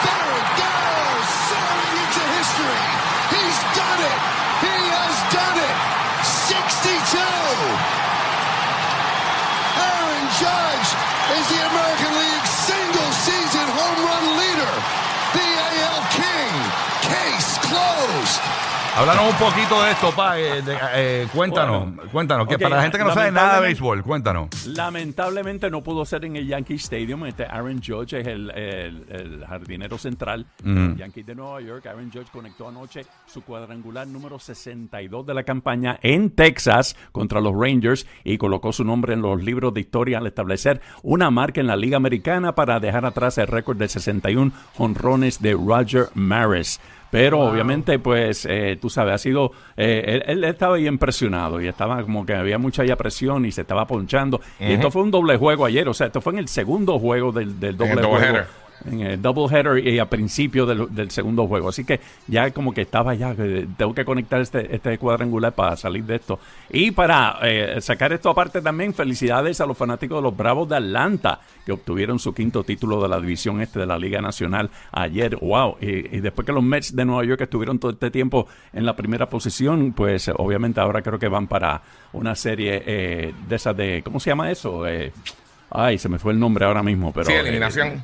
There 0.06 0.32
it 0.38 0.50
goes, 0.60 1.28
soaring 1.50 1.98
into 2.04 2.24
history. 2.38 2.84
He's 3.34 3.60
done 3.74 4.02
it. 4.06 4.20
He 4.62 4.76
has 4.94 5.18
done 5.34 5.58
it. 5.58 5.76
62. 6.24 7.20
Aaron 9.76 10.26
Judge 10.40 10.90
is 11.36 11.46
the 11.52 11.60
American 11.68 12.14
Háblanos 18.98 19.26
un 19.34 19.38
poquito 19.38 19.84
de 19.84 19.92
esto, 19.92 20.12
pa. 20.16 20.40
eh, 20.40 20.62
de- 20.62 20.78
eh, 20.94 21.28
cuéntanos, 21.34 21.90
cuéntanos. 22.14 22.48
Que 22.48 22.56
Ok, 22.56 22.62
para 22.62 22.78
la 22.78 22.82
gente 22.84 22.98
que 22.98 23.04
no 23.04 23.14
sabe 23.14 23.30
nada 23.30 23.60
de 23.60 23.62
lamentablemente- 23.62 23.68
béisbol, 23.68 24.04
cuéntanos. 24.04 24.68
Lamentablemente 24.68 25.70
no 25.70 25.82
pudo 25.84 26.06
ser 26.06 26.24
en 26.24 26.38
el 26.38 26.48
Yankee 26.48 26.76
Stadium. 26.76 27.26
Este 27.26 27.44
Aaron 27.46 27.82
Judge 27.86 28.14
es 28.22 28.26
el, 28.28 28.50
el- 28.52 29.06
el 29.10 29.46
jardinero 29.46 29.98
central 29.98 30.46
de 30.64 30.72
los 30.74 30.98
Yankees 30.98 31.26
de 31.26 31.36
Nueva 31.36 31.60
York. 31.60 31.86
Aaron 31.88 32.10
Judge 32.10 32.28
conectó 32.32 32.70
anoche 32.70 33.06
su 33.26 33.42
cuadrangular 33.42 34.08
número 34.08 34.40
62 34.40 35.26
de 35.26 35.34
la 35.34 35.44
campaña 35.44 36.00
en 36.02 36.30
Texas 36.30 36.96
contra 37.12 37.42
los 37.42 37.54
Rangers 37.54 38.08
y 38.24 38.38
colocó 38.38 38.72
su 38.72 38.86
nombre 38.86 39.14
en 39.14 39.22
los 39.22 39.44
libros 39.44 39.74
de 39.74 39.82
historia 39.82 40.20
al 40.20 40.28
establecer 40.28 40.80
una 41.04 41.30
marca 41.32 41.60
en 41.60 41.68
la 41.68 41.76
Liga 41.76 41.98
Americana 41.98 42.56
para 42.56 42.80
dejar 42.80 43.06
atrás 43.06 43.38
el 43.40 43.48
récord 43.48 43.76
de 43.78 43.90
61 43.90 44.54
honrones 44.78 45.42
de 45.42 45.52
Roger 45.54 46.06
Maris. 46.14 46.80
Pero 47.16 47.40
obviamente, 47.40 47.98
pues, 48.00 48.46
eh, 48.46 48.78
tú 48.82 48.90
sabes, 48.90 49.14
ha 49.14 49.18
sido, 49.18 49.52
eh, 49.78 50.04
él, 50.06 50.24
él 50.28 50.44
estaba 50.44 50.76
ahí 50.76 50.88
impresionado 50.88 51.62
y 51.62 51.68
estaba 51.68 52.02
como 52.04 52.26
que 52.26 52.36
había 52.36 52.58
mucha 52.58 52.84
ya 52.84 52.96
presión 52.98 53.46
y 53.46 53.52
se 53.52 53.62
estaba 53.62 53.88
ponchando. 53.88 54.42
Y 54.60 54.74
esto 54.74 54.92
fue 54.92 55.02
un 55.02 55.12
doble 55.12 55.38
juego 55.38 55.66
ayer, 55.66 55.88
o 55.88 55.94
sea, 55.94 56.08
esto 56.08 56.20
fue 56.20 56.34
en 56.34 56.40
el 56.40 56.48
segundo 56.48 57.00
juego 57.00 57.32
del, 57.32 57.60
del 57.60 57.78
doble 57.78 57.94
el 57.94 58.00
juego. 58.00 58.16
doubleheader. 58.16 58.65
En 58.84 59.02
el 59.02 59.22
double 59.22 59.46
header 59.46 59.88
y 59.88 60.00
a 60.00 60.10
principio 60.10 60.66
del, 60.66 60.94
del 60.94 61.10
segundo 61.10 61.48
juego. 61.48 61.70
Así 61.70 61.86
que 61.86 62.00
ya 62.28 62.52
como 62.52 62.74
que 62.74 62.82
estaba 62.82 63.16
ya, 63.16 63.34
tengo 63.34 63.94
que 63.96 64.06
conectar 64.06 64.42
este, 64.42 64.76
este 64.76 64.98
cuadrangular 64.98 65.54
para 65.54 65.76
salir 65.76 66.04
de 66.04 66.18
esto. 66.18 66.40
Y 66.70 66.92
para 66.92 67.40
eh, 67.42 67.82
sacar 67.82 68.14
esto 68.14 68.30
aparte 68.30 68.62
también, 68.62 68.94
felicidades 68.94 69.62
a 69.62 69.66
los 69.66 69.78
fanáticos 69.78 70.18
de 70.18 70.24
los 70.24 70.36
Bravos 70.36 70.70
de 70.70 70.76
Atlanta, 70.76 71.40
que 71.66 71.72
obtuvieron 71.72 72.20
su 72.20 72.34
quinto 72.34 72.64
título 72.64 73.02
de 73.02 73.10
la 73.10 73.20
división 73.20 73.62
este 73.62 73.80
de 73.80 73.86
la 73.86 73.98
Liga 73.98 74.22
Nacional 74.22 74.70
ayer. 74.92 75.36
Wow. 75.38 75.78
Y, 75.82 76.18
y 76.18 76.20
después 76.20 76.46
que 76.46 76.54
los 76.54 76.64
Mets 76.64 76.96
de 76.96 77.06
Nueva 77.06 77.24
York 77.24 77.42
estuvieron 77.42 77.80
todo 77.80 77.92
este 77.92 78.12
tiempo 78.12 78.48
en 78.74 78.86
la 78.86 78.96
primera 78.96 79.28
posición, 79.30 79.94
pues 79.94 80.28
eh, 80.28 80.34
obviamente 80.36 80.80
ahora 80.80 81.02
creo 81.02 81.18
que 81.18 81.28
van 81.28 81.48
para 81.48 81.82
una 82.14 82.36
serie 82.36 82.84
eh, 82.86 83.34
de 83.48 83.56
esas 83.56 83.76
de, 83.76 84.02
¿cómo 84.04 84.20
se 84.20 84.30
llama 84.30 84.52
eso? 84.52 84.88
Eh, 84.88 85.12
ay, 85.72 85.98
se 85.98 86.10
me 86.10 86.20
fue 86.20 86.34
el 86.34 86.40
nombre 86.40 86.66
ahora 86.66 86.84
mismo, 86.84 87.12
pero... 87.12 87.26
Sí, 87.26 87.34
eh, 87.34 87.40
eliminación. 87.40 88.04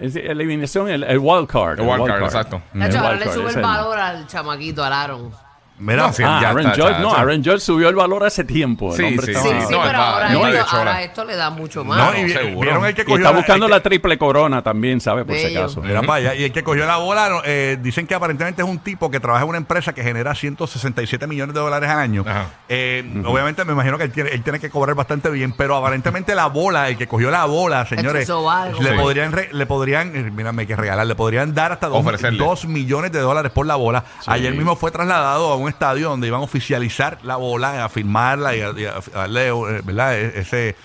Es 0.00 0.16
eliminación, 0.16 0.88
el, 0.88 1.04
el 1.04 1.18
wild 1.18 1.46
card. 1.48 1.78
El 1.80 1.86
wild 1.86 2.06
card, 2.06 2.22
exacto. 2.24 2.62
El 2.72 2.80
Nacho, 2.80 2.98
ahora 2.98 3.16
le 3.16 3.32
sube 3.32 3.50
el 3.50 3.60
valor 3.60 3.98
al 3.98 4.26
chamaquito, 4.26 4.82
al 4.82 4.92
Aaron. 4.92 5.49
Mira, 5.80 6.02
No, 6.02 6.08
Ah, 6.08 6.12
ya 6.42 6.48
Aaron 6.50 6.66
está, 6.66 6.82
Judge, 6.82 6.92
ya, 6.92 6.98
no, 7.00 7.10
ya. 7.14 7.20
Aaron 7.20 7.42
Judge 7.44 7.60
subió 7.60 7.88
el 7.88 7.94
valor 7.94 8.24
hace 8.24 8.44
tiempo. 8.44 8.90
El 8.90 8.96
Sí, 8.96 9.02
hombre 9.04 9.26
sí, 9.26 9.34
Sí, 9.34 9.48
No, 9.70 9.82
pero 9.82 9.98
ahora, 9.98 10.26
esto, 10.28 10.40
chola. 10.40 10.66
ahora 10.78 11.02
esto 11.02 11.24
le 11.24 11.36
da 11.36 11.50
mucho 11.50 11.84
más. 11.84 11.98
no, 12.12 12.18
y 12.18 12.24
vieron 12.24 12.84
el 12.84 12.94
que 12.94 13.02
Y 13.02 13.04
cogió 13.04 13.16
está 13.18 13.30
la- 13.30 13.36
buscando 13.36 13.66
la 13.68 13.76
que- 13.80 13.88
triple 13.88 14.18
corona 14.18 14.62
también, 14.62 15.00
¿sabe? 15.00 15.24
Por 15.24 15.34
si 15.36 15.44
Bello. 15.44 15.60
acaso. 15.60 15.80
Mira 15.80 16.02
para 16.02 16.14
allá. 16.14 16.34
Y 16.34 16.44
el 16.44 16.52
que 16.52 16.62
cogió 16.62 16.86
la 16.86 16.98
bola, 16.98 17.42
eh, 17.44 17.78
dicen 17.80 18.06
que 18.06 18.14
aparentemente 18.14 18.60
es 18.62 18.68
un 18.68 18.78
tipo 18.78 19.10
que 19.10 19.20
trabaja 19.20 19.42
en 19.44 19.48
una 19.48 19.58
empresa 19.58 19.94
que 19.94 20.02
genera 20.02 20.34
167 20.34 21.26
millones 21.26 21.54
de 21.54 21.60
dólares 21.60 21.88
al 21.88 21.98
año. 21.98 22.24
Eh, 22.68 23.04
Obviamente 23.24 23.64
me 23.64 23.72
imagino 23.72 23.96
que 23.96 24.04
él 24.04 24.12
tiene, 24.12 24.30
él 24.30 24.42
tiene 24.42 24.58
que 24.60 24.68
cobrar 24.70 24.94
bastante 24.94 25.30
bien, 25.30 25.52
pero 25.52 25.76
aparentemente 25.76 26.34
la 26.34 26.46
bola, 26.46 26.88
el 26.88 26.96
que 26.98 27.06
cogió 27.06 27.30
la 27.30 27.44
bola, 27.46 27.86
señores, 27.86 28.28
le 28.28 28.90
Sí. 28.90 28.96
podrían, 28.98 29.32
re- 29.32 29.48
le 29.52 29.66
podrían, 29.66 30.14
eh, 30.14 30.30
mírame, 30.30 30.66
que 30.66 30.76
regalar, 30.76 31.06
le 31.06 31.14
podrían 31.14 31.54
dar 31.54 31.72
hasta 31.72 31.88
dos, 31.88 32.00
Ofrecerle. 32.04 32.38
dos 32.38 32.66
millones 32.66 33.12
de 33.12 33.20
dólares 33.20 33.50
por 33.52 33.66
la 33.66 33.76
bola. 33.76 34.04
Ayer 34.26 34.52
mismo 34.54 34.76
fue 34.76 34.90
trasladado 34.90 35.52
a 35.52 35.56
un 35.56 35.69
estadio 35.70 36.08
donde 36.10 36.26
iban 36.26 36.40
a 36.40 36.44
oficializar 36.44 37.18
la 37.22 37.36
bola, 37.36 37.84
a 37.84 37.88
firmarla 37.88 38.54
y 38.54 38.60
a, 38.60 38.70
y 38.76 38.84
a- 38.84 38.96
a 39.14 39.18
darle, 39.20 39.48
eh, 39.48 39.80
¿verdad? 39.84 40.18
E- 40.18 40.40
Ese, 40.40 40.68
e- 40.68 40.76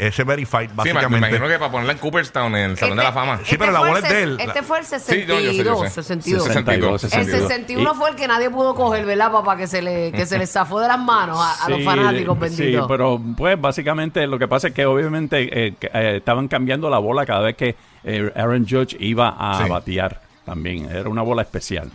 e- 0.00 0.06
ese 0.06 0.24
verified, 0.24 0.68
Sí, 0.68 0.68
me, 0.70 0.74
básicamente. 0.76 1.18
imagino 1.28 1.46
que 1.48 1.58
para 1.58 1.70
ponerla 1.70 1.92
en 1.92 1.98
Cooperstown, 1.98 2.56
en 2.56 2.70
el 2.70 2.76
Salón 2.78 2.96
de 2.96 3.04
la 3.04 3.12
Fama. 3.12 3.40
Sí, 3.44 3.56
pero 3.58 3.72
la 3.72 3.80
bola 3.80 3.98
es 3.98 4.08
de 4.08 4.22
él. 4.22 4.36
Este 4.40 4.62
fue 4.62 4.78
el 4.78 4.86
Sí, 4.86 4.92
yo- 4.92 4.98
62, 4.98 5.42
yo 5.42 5.50
sé, 5.52 5.64
yo 5.64 5.76
sé. 5.84 5.90
62. 5.90 6.44
62, 6.44 7.04
El 7.04 7.10
62. 7.10 7.40
61 7.48 7.92
Y- 7.92 7.96
fue 7.96 8.10
el 8.10 8.16
que 8.16 8.26
nadie 8.26 8.48
pudo 8.48 8.74
coger, 8.74 9.04
¿verdad? 9.04 9.30
Para 9.44 9.58
que 9.58 9.66
se 9.66 9.82
le, 9.82 10.12
que 10.12 10.24
se 10.24 10.38
le 10.38 10.46
zafó 10.46 10.80
de 10.80 10.88
las 10.88 10.98
manos 10.98 11.38
a, 11.38 11.64
a 11.66 11.68
los 11.68 11.78
Sí, 11.80 11.84
fanáticos 11.84 12.38
Sí, 12.50 12.56
benditos. 12.62 12.86
pero 12.88 13.20
pues 13.36 13.60
básicamente 13.60 14.26
lo 14.26 14.38
que 14.38 14.48
pasa 14.48 14.68
es 14.68 14.74
que 14.74 14.86
obviamente 14.86 15.66
eh, 15.66 15.74
eh, 15.92 16.14
estaban 16.16 16.48
cambiando 16.48 16.88
la 16.88 16.98
bola 16.98 17.26
cada 17.26 17.40
vez 17.40 17.56
que 17.56 17.76
eh, 18.04 18.32
Aaron 18.34 18.66
Judge 18.66 18.96
iba 18.98 19.36
a 19.38 19.62
Sí. 19.62 19.68
batear 19.68 20.22
también. 20.46 20.88
Era 20.90 21.08
una 21.10 21.20
bola 21.22 21.42
especial. 21.42 21.90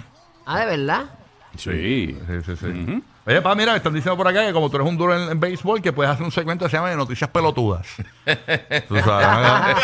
Ah, 0.45 0.59
¿de 0.59 0.65
verdad? 0.67 1.05
Sí. 1.57 2.15
Sí, 2.27 2.41
sí, 2.45 2.55
sí. 2.55 3.01
Oye, 3.27 3.41
pa, 3.41 3.55
mira, 3.55 3.71
me 3.71 3.77
están 3.77 3.91
diciendo 3.93 4.15
por 4.15 4.27
acá 4.27 4.45
que 4.45 4.53
como 4.53 4.69
tú 4.69 4.77
eres 4.77 4.87
un 4.87 4.97
duro 4.97 5.15
en, 5.19 5.31
en 5.31 5.39
béisbol, 5.39 5.81
que 5.81 5.91
puedes 5.91 6.11
hacer 6.11 6.23
un 6.23 6.31
segmento 6.31 6.65
que 6.65 6.69
se 6.71 6.77
llama 6.77 6.91
de 6.91 6.95
noticias 6.95 7.27
pelotudas. 7.31 7.87
Tú 8.87 8.95
sabes. 9.03 9.77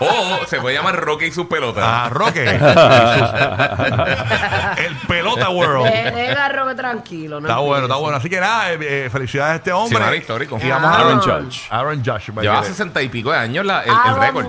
O 0.00 0.44
se 0.46 0.60
puede 0.60 0.74
llamar 0.74 0.96
Rocky 0.96 1.26
y 1.26 1.30
sus 1.30 1.46
pelotas. 1.46 1.84
Ah, 1.86 2.08
Roque. 2.10 2.42
El 4.84 4.96
pelota 5.06 5.50
world. 5.50 5.84
Deja 5.92 6.46
a 6.46 6.48
Roque 6.48 6.74
tranquilo. 6.74 7.40
no 7.40 7.46
Está 7.46 7.60
bueno, 7.60 7.84
está 7.84 7.94
bueno. 7.96 8.16
Así 8.16 8.28
que 8.28 8.40
nada, 8.40 8.72
eh, 8.72 8.78
eh, 8.80 9.08
felicidades 9.10 9.52
a 9.52 9.56
este 9.56 9.72
hombre. 9.72 9.98
Sí, 9.98 10.04
man, 10.04 10.14
histórico. 10.16 10.58
Y 10.60 10.68
vamos 10.68 10.90
a 10.90 10.94
Aaron 10.98 11.20
Judge. 11.20 11.60
Aaron 11.70 12.04
Judge. 12.04 12.32
Lleva 12.40 12.64
sesenta 12.64 13.00
y 13.02 13.08
pico 13.08 13.30
de 13.30 13.38
años 13.38 13.64
la- 13.64 13.82
el, 13.82 13.90
el 13.90 13.94
Aaron 13.96 14.20
récord. 14.20 14.46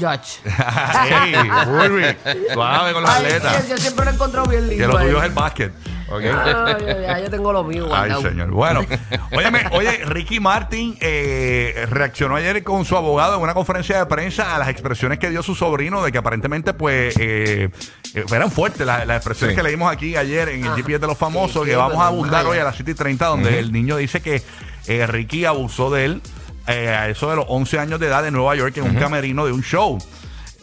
Judge. 0.00 0.40
Ey, 1.24 1.34
Ruby, 1.66 2.16
suave 2.52 2.92
con 2.92 3.02
los 3.02 3.10
Ay, 3.12 3.24
atletas. 3.26 3.62
sí, 3.62 3.68
yo 3.70 3.76
siempre 3.76 4.04
lo 4.06 4.10
encontrado 4.10 4.48
bien 4.48 4.68
lindo. 4.68 4.84
Que 4.84 4.92
lo 4.92 4.98
tuyo 4.98 5.18
es 5.18 5.24
el 5.24 5.30
básquet. 5.32 5.72
tengo 7.30 7.52
lo 7.52 7.64
mío. 7.64 7.84
Ay, 7.86 8.10
guardado. 8.10 8.22
señor. 8.22 8.50
Bueno, 8.50 8.84
óyeme, 9.32 9.64
oye, 9.72 10.04
Ricky 10.04 10.40
Martin 10.40 10.96
eh, 11.00 11.86
reaccionó 11.90 12.36
ayer 12.36 12.62
con 12.62 12.84
su 12.84 12.96
abogado 12.96 13.36
en 13.36 13.42
una 13.42 13.54
conferencia 13.54 13.98
de 13.98 14.06
prensa 14.06 14.54
a 14.54 14.58
las 14.58 14.68
expresiones 14.68 15.18
que 15.18 15.30
dio 15.30 15.42
su 15.42 15.54
sobrino 15.54 16.02
de 16.02 16.12
que 16.12 16.18
aparentemente, 16.18 16.74
pues, 16.74 17.16
eh, 17.18 17.70
eh, 18.14 18.24
eran 18.32 18.50
fuertes 18.50 18.86
las, 18.86 19.06
las 19.06 19.16
expresiones 19.16 19.54
Sí. 19.54 19.56
que 19.56 19.62
leímos 19.62 19.90
aquí 19.90 20.16
ayer 20.16 20.48
en 20.50 20.64
el 20.64 20.74
GPS 20.74 20.98
de 20.98 21.06
los 21.06 21.18
famosos, 21.18 21.64
sí, 21.64 21.70
que 21.70 21.76
vamos 21.76 21.98
a 21.98 22.06
abundar 22.08 22.46
hoy 22.46 22.58
a 22.58 22.64
las 22.64 22.76
7 22.76 22.90
y 22.90 22.94
30, 22.94 23.26
donde 23.26 23.58
el 23.58 23.72
niño 23.72 23.96
dice 23.96 24.20
que 24.20 24.42
eh, 24.86 25.06
Ricky 25.06 25.44
abusó 25.44 25.90
de 25.90 26.04
él 26.04 26.22
eh, 26.66 26.88
a 26.88 27.08
eso 27.08 27.28
de 27.30 27.36
los 27.36 27.46
11 27.48 27.78
años 27.78 28.00
de 28.00 28.06
edad 28.06 28.26
en 28.26 28.34
Nueva 28.34 28.54
York 28.54 28.76
en 28.76 28.84
un 28.84 28.94
camerino 28.94 29.44
de 29.46 29.52
un 29.52 29.62
show. 29.62 29.98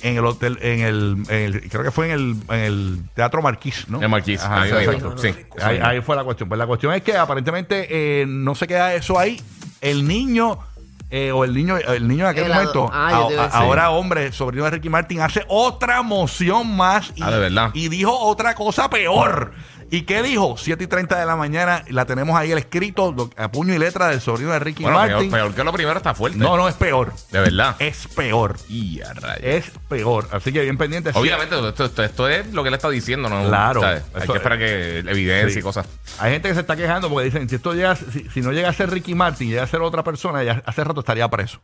En 0.01 0.17
el 0.17 0.25
hotel, 0.25 0.57
en 0.61 0.79
el, 0.81 1.17
en 1.29 1.35
el- 1.55 1.69
creo 1.69 1.83
que 1.83 1.91
fue 1.91 2.07
en 2.07 2.11
el, 2.13 2.35
en 2.49 2.59
el 2.59 2.99
Teatro 3.15 3.41
Marquís, 3.41 3.87
¿no? 3.89 4.01
En 4.01 4.09
Marquís, 4.09 4.41
Ajá, 4.41 4.61
ahí 4.61 4.69
exacto. 4.71 4.91
mismo, 4.91 5.17
sí. 5.17 5.35
Ahí, 5.61 5.79
ahí 5.83 6.01
fue 6.01 6.15
la 6.15 6.23
cuestión. 6.23 6.47
Pues 6.49 6.57
la 6.59 6.67
cuestión 6.67 6.93
es 6.93 7.01
que 7.01 7.17
aparentemente 7.17 7.87
eh, 8.21 8.25
no 8.27 8.55
se 8.55 8.65
queda 8.67 8.93
eso 8.93 9.19
ahí. 9.19 9.41
El 9.81 10.07
niño, 10.07 10.57
eh, 11.09 11.31
o 11.31 11.43
el 11.43 11.53
niño, 11.53 11.77
el 11.77 12.07
niño 12.07 12.25
en 12.25 12.29
aquel 12.29 12.45
El 12.45 12.51
ado- 12.53 12.59
momento, 12.73 12.89
Ah, 12.93 13.11
yo 13.21 13.27
te 13.27 13.33
iba 13.33 13.41
a 13.41 13.45
a- 13.45 13.47
decir. 13.49 13.61
ahora 13.63 13.89
hombre, 13.91 14.31
sobrino 14.31 14.63
de 14.65 14.69
Ricky 14.71 14.89
Martin, 14.89 15.21
hace 15.21 15.43
otra 15.47 16.01
moción 16.01 16.75
más 16.75 17.11
y, 17.15 17.23
Ah, 17.23 17.31
¿de 17.31 17.39
verdad? 17.39 17.71
y 17.73 17.89
dijo 17.89 18.17
otra 18.17 18.55
cosa 18.55 18.89
peor. 18.89 19.51
¿Y 19.91 20.03
qué 20.03 20.21
dijo? 20.21 20.55
7 20.57 20.83
y 20.83 20.87
30 20.87 21.19
de 21.19 21.25
la 21.25 21.35
mañana, 21.35 21.83
la 21.89 22.05
tenemos 22.05 22.37
ahí 22.37 22.51
el 22.51 22.57
escrito, 22.59 23.11
lo- 23.11 23.29
a 23.37 23.51
puño 23.51 23.73
y 23.73 23.77
letra 23.79 24.07
del 24.09 24.21
sobrino 24.21 24.51
de 24.51 24.59
Ricky 24.59 24.83
Bueno, 24.83 24.97
Martin. 24.99 25.31
peor 25.31 25.53
que 25.55 25.63
lo 25.63 25.73
primero 25.73 25.97
está 25.97 26.13
fuerte. 26.13 26.37
No, 26.37 26.55
no, 26.57 26.67
es 26.69 26.75
peor. 26.75 27.13
De 27.31 27.39
verdad. 27.39 27.75
Es 27.79 28.07
peor. 28.07 28.57
Y 28.69 29.01
a 29.01 29.13
rayos. 29.13 29.39
Es 29.43 29.71
peor. 29.87 30.27
Así 30.31 30.51
que 30.53 30.61
bien 30.61 30.77
pendiente. 30.77 31.11
Obviamente, 31.13 31.55
esto, 31.67 31.85
esto- 31.85 32.03
esto 32.03 32.29
es 32.29 32.51
lo 32.53 32.63
que 32.63 32.69
le 32.69 32.75
está 32.75 32.89
diciendo, 32.89 33.29
¿no? 33.29 33.47
Claro. 33.47 33.81
¿Sabes? 33.81 34.03
Hay 34.13 34.23
Eso 34.23 34.33
que 34.33 34.37
esperar 34.37 34.61
es. 34.61 35.03
que 35.03 35.09
evidencia 35.11 35.53
Sí. 35.53 35.59
y 35.59 35.63
cosas. 35.63 35.87
Hay 36.19 36.31
gente 36.33 36.49
que 36.49 36.53
se 36.55 36.61
está 36.61 36.75
quejando 36.75 37.09
porque 37.09 37.25
dicen, 37.25 37.49
si 37.49 37.55
esto 37.55 37.73
llega, 37.73 37.95
si, 37.95 38.29
si 38.29 38.41
no 38.41 38.51
llega 38.51 38.69
a 38.69 38.73
ser 38.73 38.89
Ricky 38.91 39.15
Martin, 39.15 39.49
llega 39.49 39.63
a 39.63 39.67
ser 39.67 39.81
otra 39.81 40.03
persona, 40.03 40.43
ya 40.43 40.61
hace 40.65 40.83
rato 40.83 40.99
estaría 40.99 41.27
preso. 41.29 41.59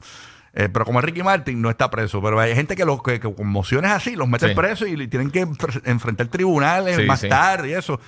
Eh, 0.58 0.70
pero 0.72 0.86
como 0.86 1.00
es 1.00 1.06
Ricky 1.06 1.22
Martin, 1.22 1.62
no 1.62 1.70
está 1.70 1.92
preso. 1.92 2.22
Pero 2.22 2.40
hay 2.40 2.56
gente 2.56 2.76
que, 2.78 2.86
los 2.86 3.04
que, 3.04 3.20
que 3.20 3.34
con 3.34 3.48
mociones 3.48 3.92
así 3.92 4.16
los 4.16 4.28
mete 4.28 4.48
Sí. 4.50 4.56
preso 4.56 4.88
y 4.88 4.96
le 4.96 5.08
tienen 5.10 5.30
que 5.30 5.46
enfre- 5.46 5.82
enfrentar 5.84 6.28
tribunales 6.28 6.96
Sí, 6.96 7.04
más 7.04 7.20
sí. 7.20 7.28
tarde 7.30 7.70
y 7.70 7.74
eso. 7.74 8.00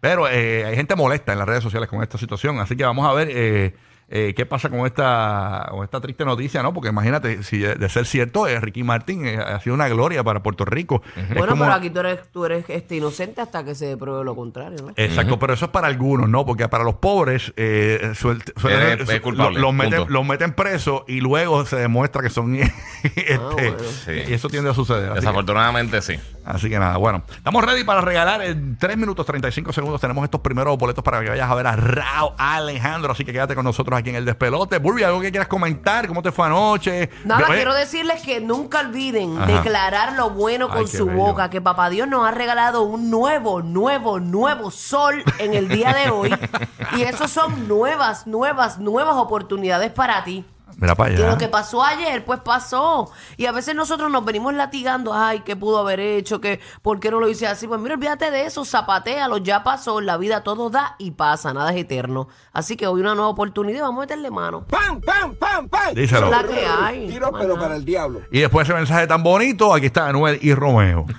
Pero 0.00 0.28
eh, 0.28 0.64
hay 0.64 0.76
gente 0.76 0.94
molesta 0.94 1.32
en 1.32 1.38
las 1.40 1.48
redes 1.48 1.64
sociales 1.64 1.88
con 1.88 2.02
esta 2.02 2.16
situación. 2.16 2.60
Así 2.60 2.76
que 2.76 2.84
vamos 2.84 3.06
a 3.08 3.12
ver 3.12 3.28
eh, 3.32 3.74
eh, 4.08 4.34
qué 4.36 4.46
pasa 4.46 4.68
con 4.70 4.86
esta, 4.86 5.66
con 5.70 5.82
esta 5.82 6.00
triste 6.00 6.24
noticia, 6.24 6.62
¿no? 6.62 6.72
Porque 6.72 6.90
imagínate, 6.90 7.42
si 7.42 7.58
de 7.58 7.88
ser 7.88 8.06
cierto, 8.06 8.46
eh, 8.46 8.60
Ricky 8.60 8.84
Martin 8.84 9.26
eh, 9.26 9.36
ha 9.38 9.58
sido 9.60 9.74
una 9.74 9.88
gloria 9.88 10.22
para 10.22 10.42
Puerto 10.42 10.64
Rico. 10.64 11.02
Es 11.16 11.28
Bueno, 11.30 11.48
como- 11.54 11.64
pero 11.64 11.74
aquí 11.74 11.90
tú 11.90 12.00
eres, 12.00 12.20
tú 12.30 12.44
eres 12.44 12.64
este, 12.68 12.96
inocente 12.96 13.40
hasta 13.40 13.64
que 13.64 13.74
se 13.74 13.96
pruebe 13.96 14.24
lo 14.24 14.36
contrario, 14.36 14.78
¿no? 14.84 14.92
Exacto, 14.96 15.38
pero 15.40 15.54
eso 15.54 15.64
es 15.64 15.70
para 15.72 15.88
algunos, 15.88 16.28
¿no? 16.28 16.46
Porque 16.46 16.68
para 16.68 16.84
los 16.84 16.94
pobres 16.96 17.52
eh, 17.56 18.12
suel- 18.14 18.42
suelen- 18.56 19.00
Es- 19.02 19.08
es 19.08 19.20
culpable, 19.20 19.58
los, 19.58 19.74
meten, 19.74 20.04
los 20.08 20.24
meten 20.24 20.52
presos 20.52 21.02
y 21.08 21.20
luego 21.20 21.64
se 21.66 21.76
demuestra 21.76 22.22
que 22.22 22.30
son... 22.30 22.54
este, 23.02 23.38
bueno. 23.38 23.76
Sí. 24.04 24.12
Y 24.28 24.32
eso 24.34 24.48
tiende 24.48 24.70
a 24.70 24.74
suceder. 24.74 25.08
Que, 25.10 25.14
Desafortunadamente, 25.16 26.00
sí. 26.02 26.14
Así 26.46 26.68
que 26.70 26.78
nada, 26.78 26.96
bueno. 26.96 27.22
Estamos 27.36 27.64
ready 27.64 27.84
para 27.84 28.00
regalar 28.00 28.42
en 28.42 28.78
3 28.78 28.96
minutos 28.96 29.26
35 29.26 29.72
segundos. 29.72 30.00
Tenemos 30.00 30.24
estos 30.24 30.40
primeros 30.40 30.76
boletos 30.78 31.04
para 31.04 31.20
que 31.20 31.30
vayas 31.30 31.50
a 31.50 31.54
ver 31.54 31.66
a 31.66 31.76
Rao 31.76 32.34
Alejandro. 32.38 33.12
Así 33.12 33.24
que 33.24 33.32
quédate 33.32 33.54
con 33.54 33.64
nosotros 33.64 33.98
aquí 33.98 34.10
en 34.10 34.16
el 34.16 34.24
despelote. 34.24 34.78
Burby, 34.78 35.02
¿algo 35.02 35.20
que 35.20 35.30
quieras 35.30 35.48
comentar? 35.48 36.06
¿Cómo 36.06 36.22
te 36.22 36.32
fue 36.32 36.46
anoche? 36.46 37.10
Nada, 37.24 37.46
Oye, 37.46 37.56
quiero 37.56 37.74
decirles 37.74 38.22
que 38.22 38.40
nunca 38.40 38.80
olviden 38.80 39.38
Ajá. 39.38 39.46
declarar 39.46 40.12
lo 40.14 40.30
bueno 40.30 40.68
Ay, 40.70 40.78
con 40.78 40.88
su 40.88 41.06
bello. 41.06 41.18
boca, 41.18 41.50
que 41.50 41.60
Papá 41.60 41.90
Dios 41.90 42.08
nos 42.08 42.26
ha 42.26 42.30
regalado 42.30 42.82
un 42.82 43.10
nuevo, 43.10 43.62
nuevo, 43.62 44.20
nuevo 44.20 44.70
sol 44.70 45.22
en 45.38 45.54
el 45.54 45.68
día 45.68 45.92
de 45.92 46.10
hoy. 46.10 46.34
y 46.96 47.02
eso 47.02 47.28
son 47.28 47.66
nuevas, 47.68 48.26
nuevas, 48.26 48.78
nuevas 48.78 49.16
oportunidades 49.16 49.90
para 49.92 50.22
ti. 50.24 50.44
Mira 50.78 50.94
para 50.94 51.10
Que 51.14 51.16
allá. 51.22 51.30
lo 51.30 51.38
que 51.38 51.48
pasó 51.48 51.82
ayer, 51.82 52.24
pues 52.24 52.40
pasó. 52.40 53.10
Y 53.38 53.46
a 53.46 53.52
veces 53.52 53.74
nosotros 53.74 54.10
nos 54.10 54.24
venimos 54.24 54.52
latigando, 54.52 55.14
ay, 55.14 55.40
¿qué 55.40 55.56
pudo 55.56 55.78
haber 55.78 56.00
hecho? 56.00 56.40
que 56.40 56.60
¿Por 56.82 57.00
qué 57.00 57.10
no 57.10 57.18
lo 57.18 57.28
hice 57.28 57.46
así? 57.46 57.66
Pues 57.66 57.80
mira, 57.80 57.94
olvídate 57.94 58.30
de 58.30 58.44
eso, 58.44 58.64
zapatealo, 58.64 59.38
ya 59.38 59.64
pasó, 59.64 59.98
en 60.00 60.06
la 60.06 60.18
vida 60.18 60.42
todo 60.42 60.68
da 60.68 60.94
y 60.98 61.12
pasa, 61.12 61.54
nada 61.54 61.70
es 61.72 61.78
eterno. 61.78 62.28
Así 62.52 62.76
que 62.76 62.86
hoy 62.86 63.00
una 63.00 63.14
nueva 63.14 63.30
oportunidad, 63.30 63.82
vamos 63.84 63.98
a 63.98 64.00
meterle 64.02 64.30
mano. 64.30 64.66
¡Pam, 64.66 65.00
pam, 65.00 65.34
pam, 65.36 65.68
pam! 65.68 65.94
Díselo. 65.94 66.30
La 66.30 66.44
que 66.44 66.66
hay. 66.66 67.08
Tiro, 67.08 67.30
pero 67.32 67.58
para 67.58 67.76
el 67.76 67.84
diablo. 67.84 68.20
Y 68.30 68.40
después 68.40 68.66
de 68.68 68.74
ese 68.74 68.78
mensaje 68.78 69.06
tan 69.06 69.22
bonito, 69.22 69.72
aquí 69.72 69.86
está 69.86 70.08
Anuel 70.08 70.38
y 70.42 70.52
Romeo. 70.52 71.06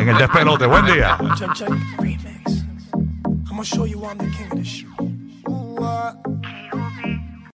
En 0.00 0.08
el 0.08 0.16
despelote. 0.18 0.66
Buen 0.66 0.86
día. 0.86 1.16
Remix. 1.98 2.64
I'm 2.92 3.44
gonna 3.48 3.64
show 3.64 3.84
you 3.86 4.02
I'm 4.04 4.16
the 4.18 4.24
king 4.26 4.46
of 4.52 4.58
this 4.58 4.66
shit. 4.66 4.88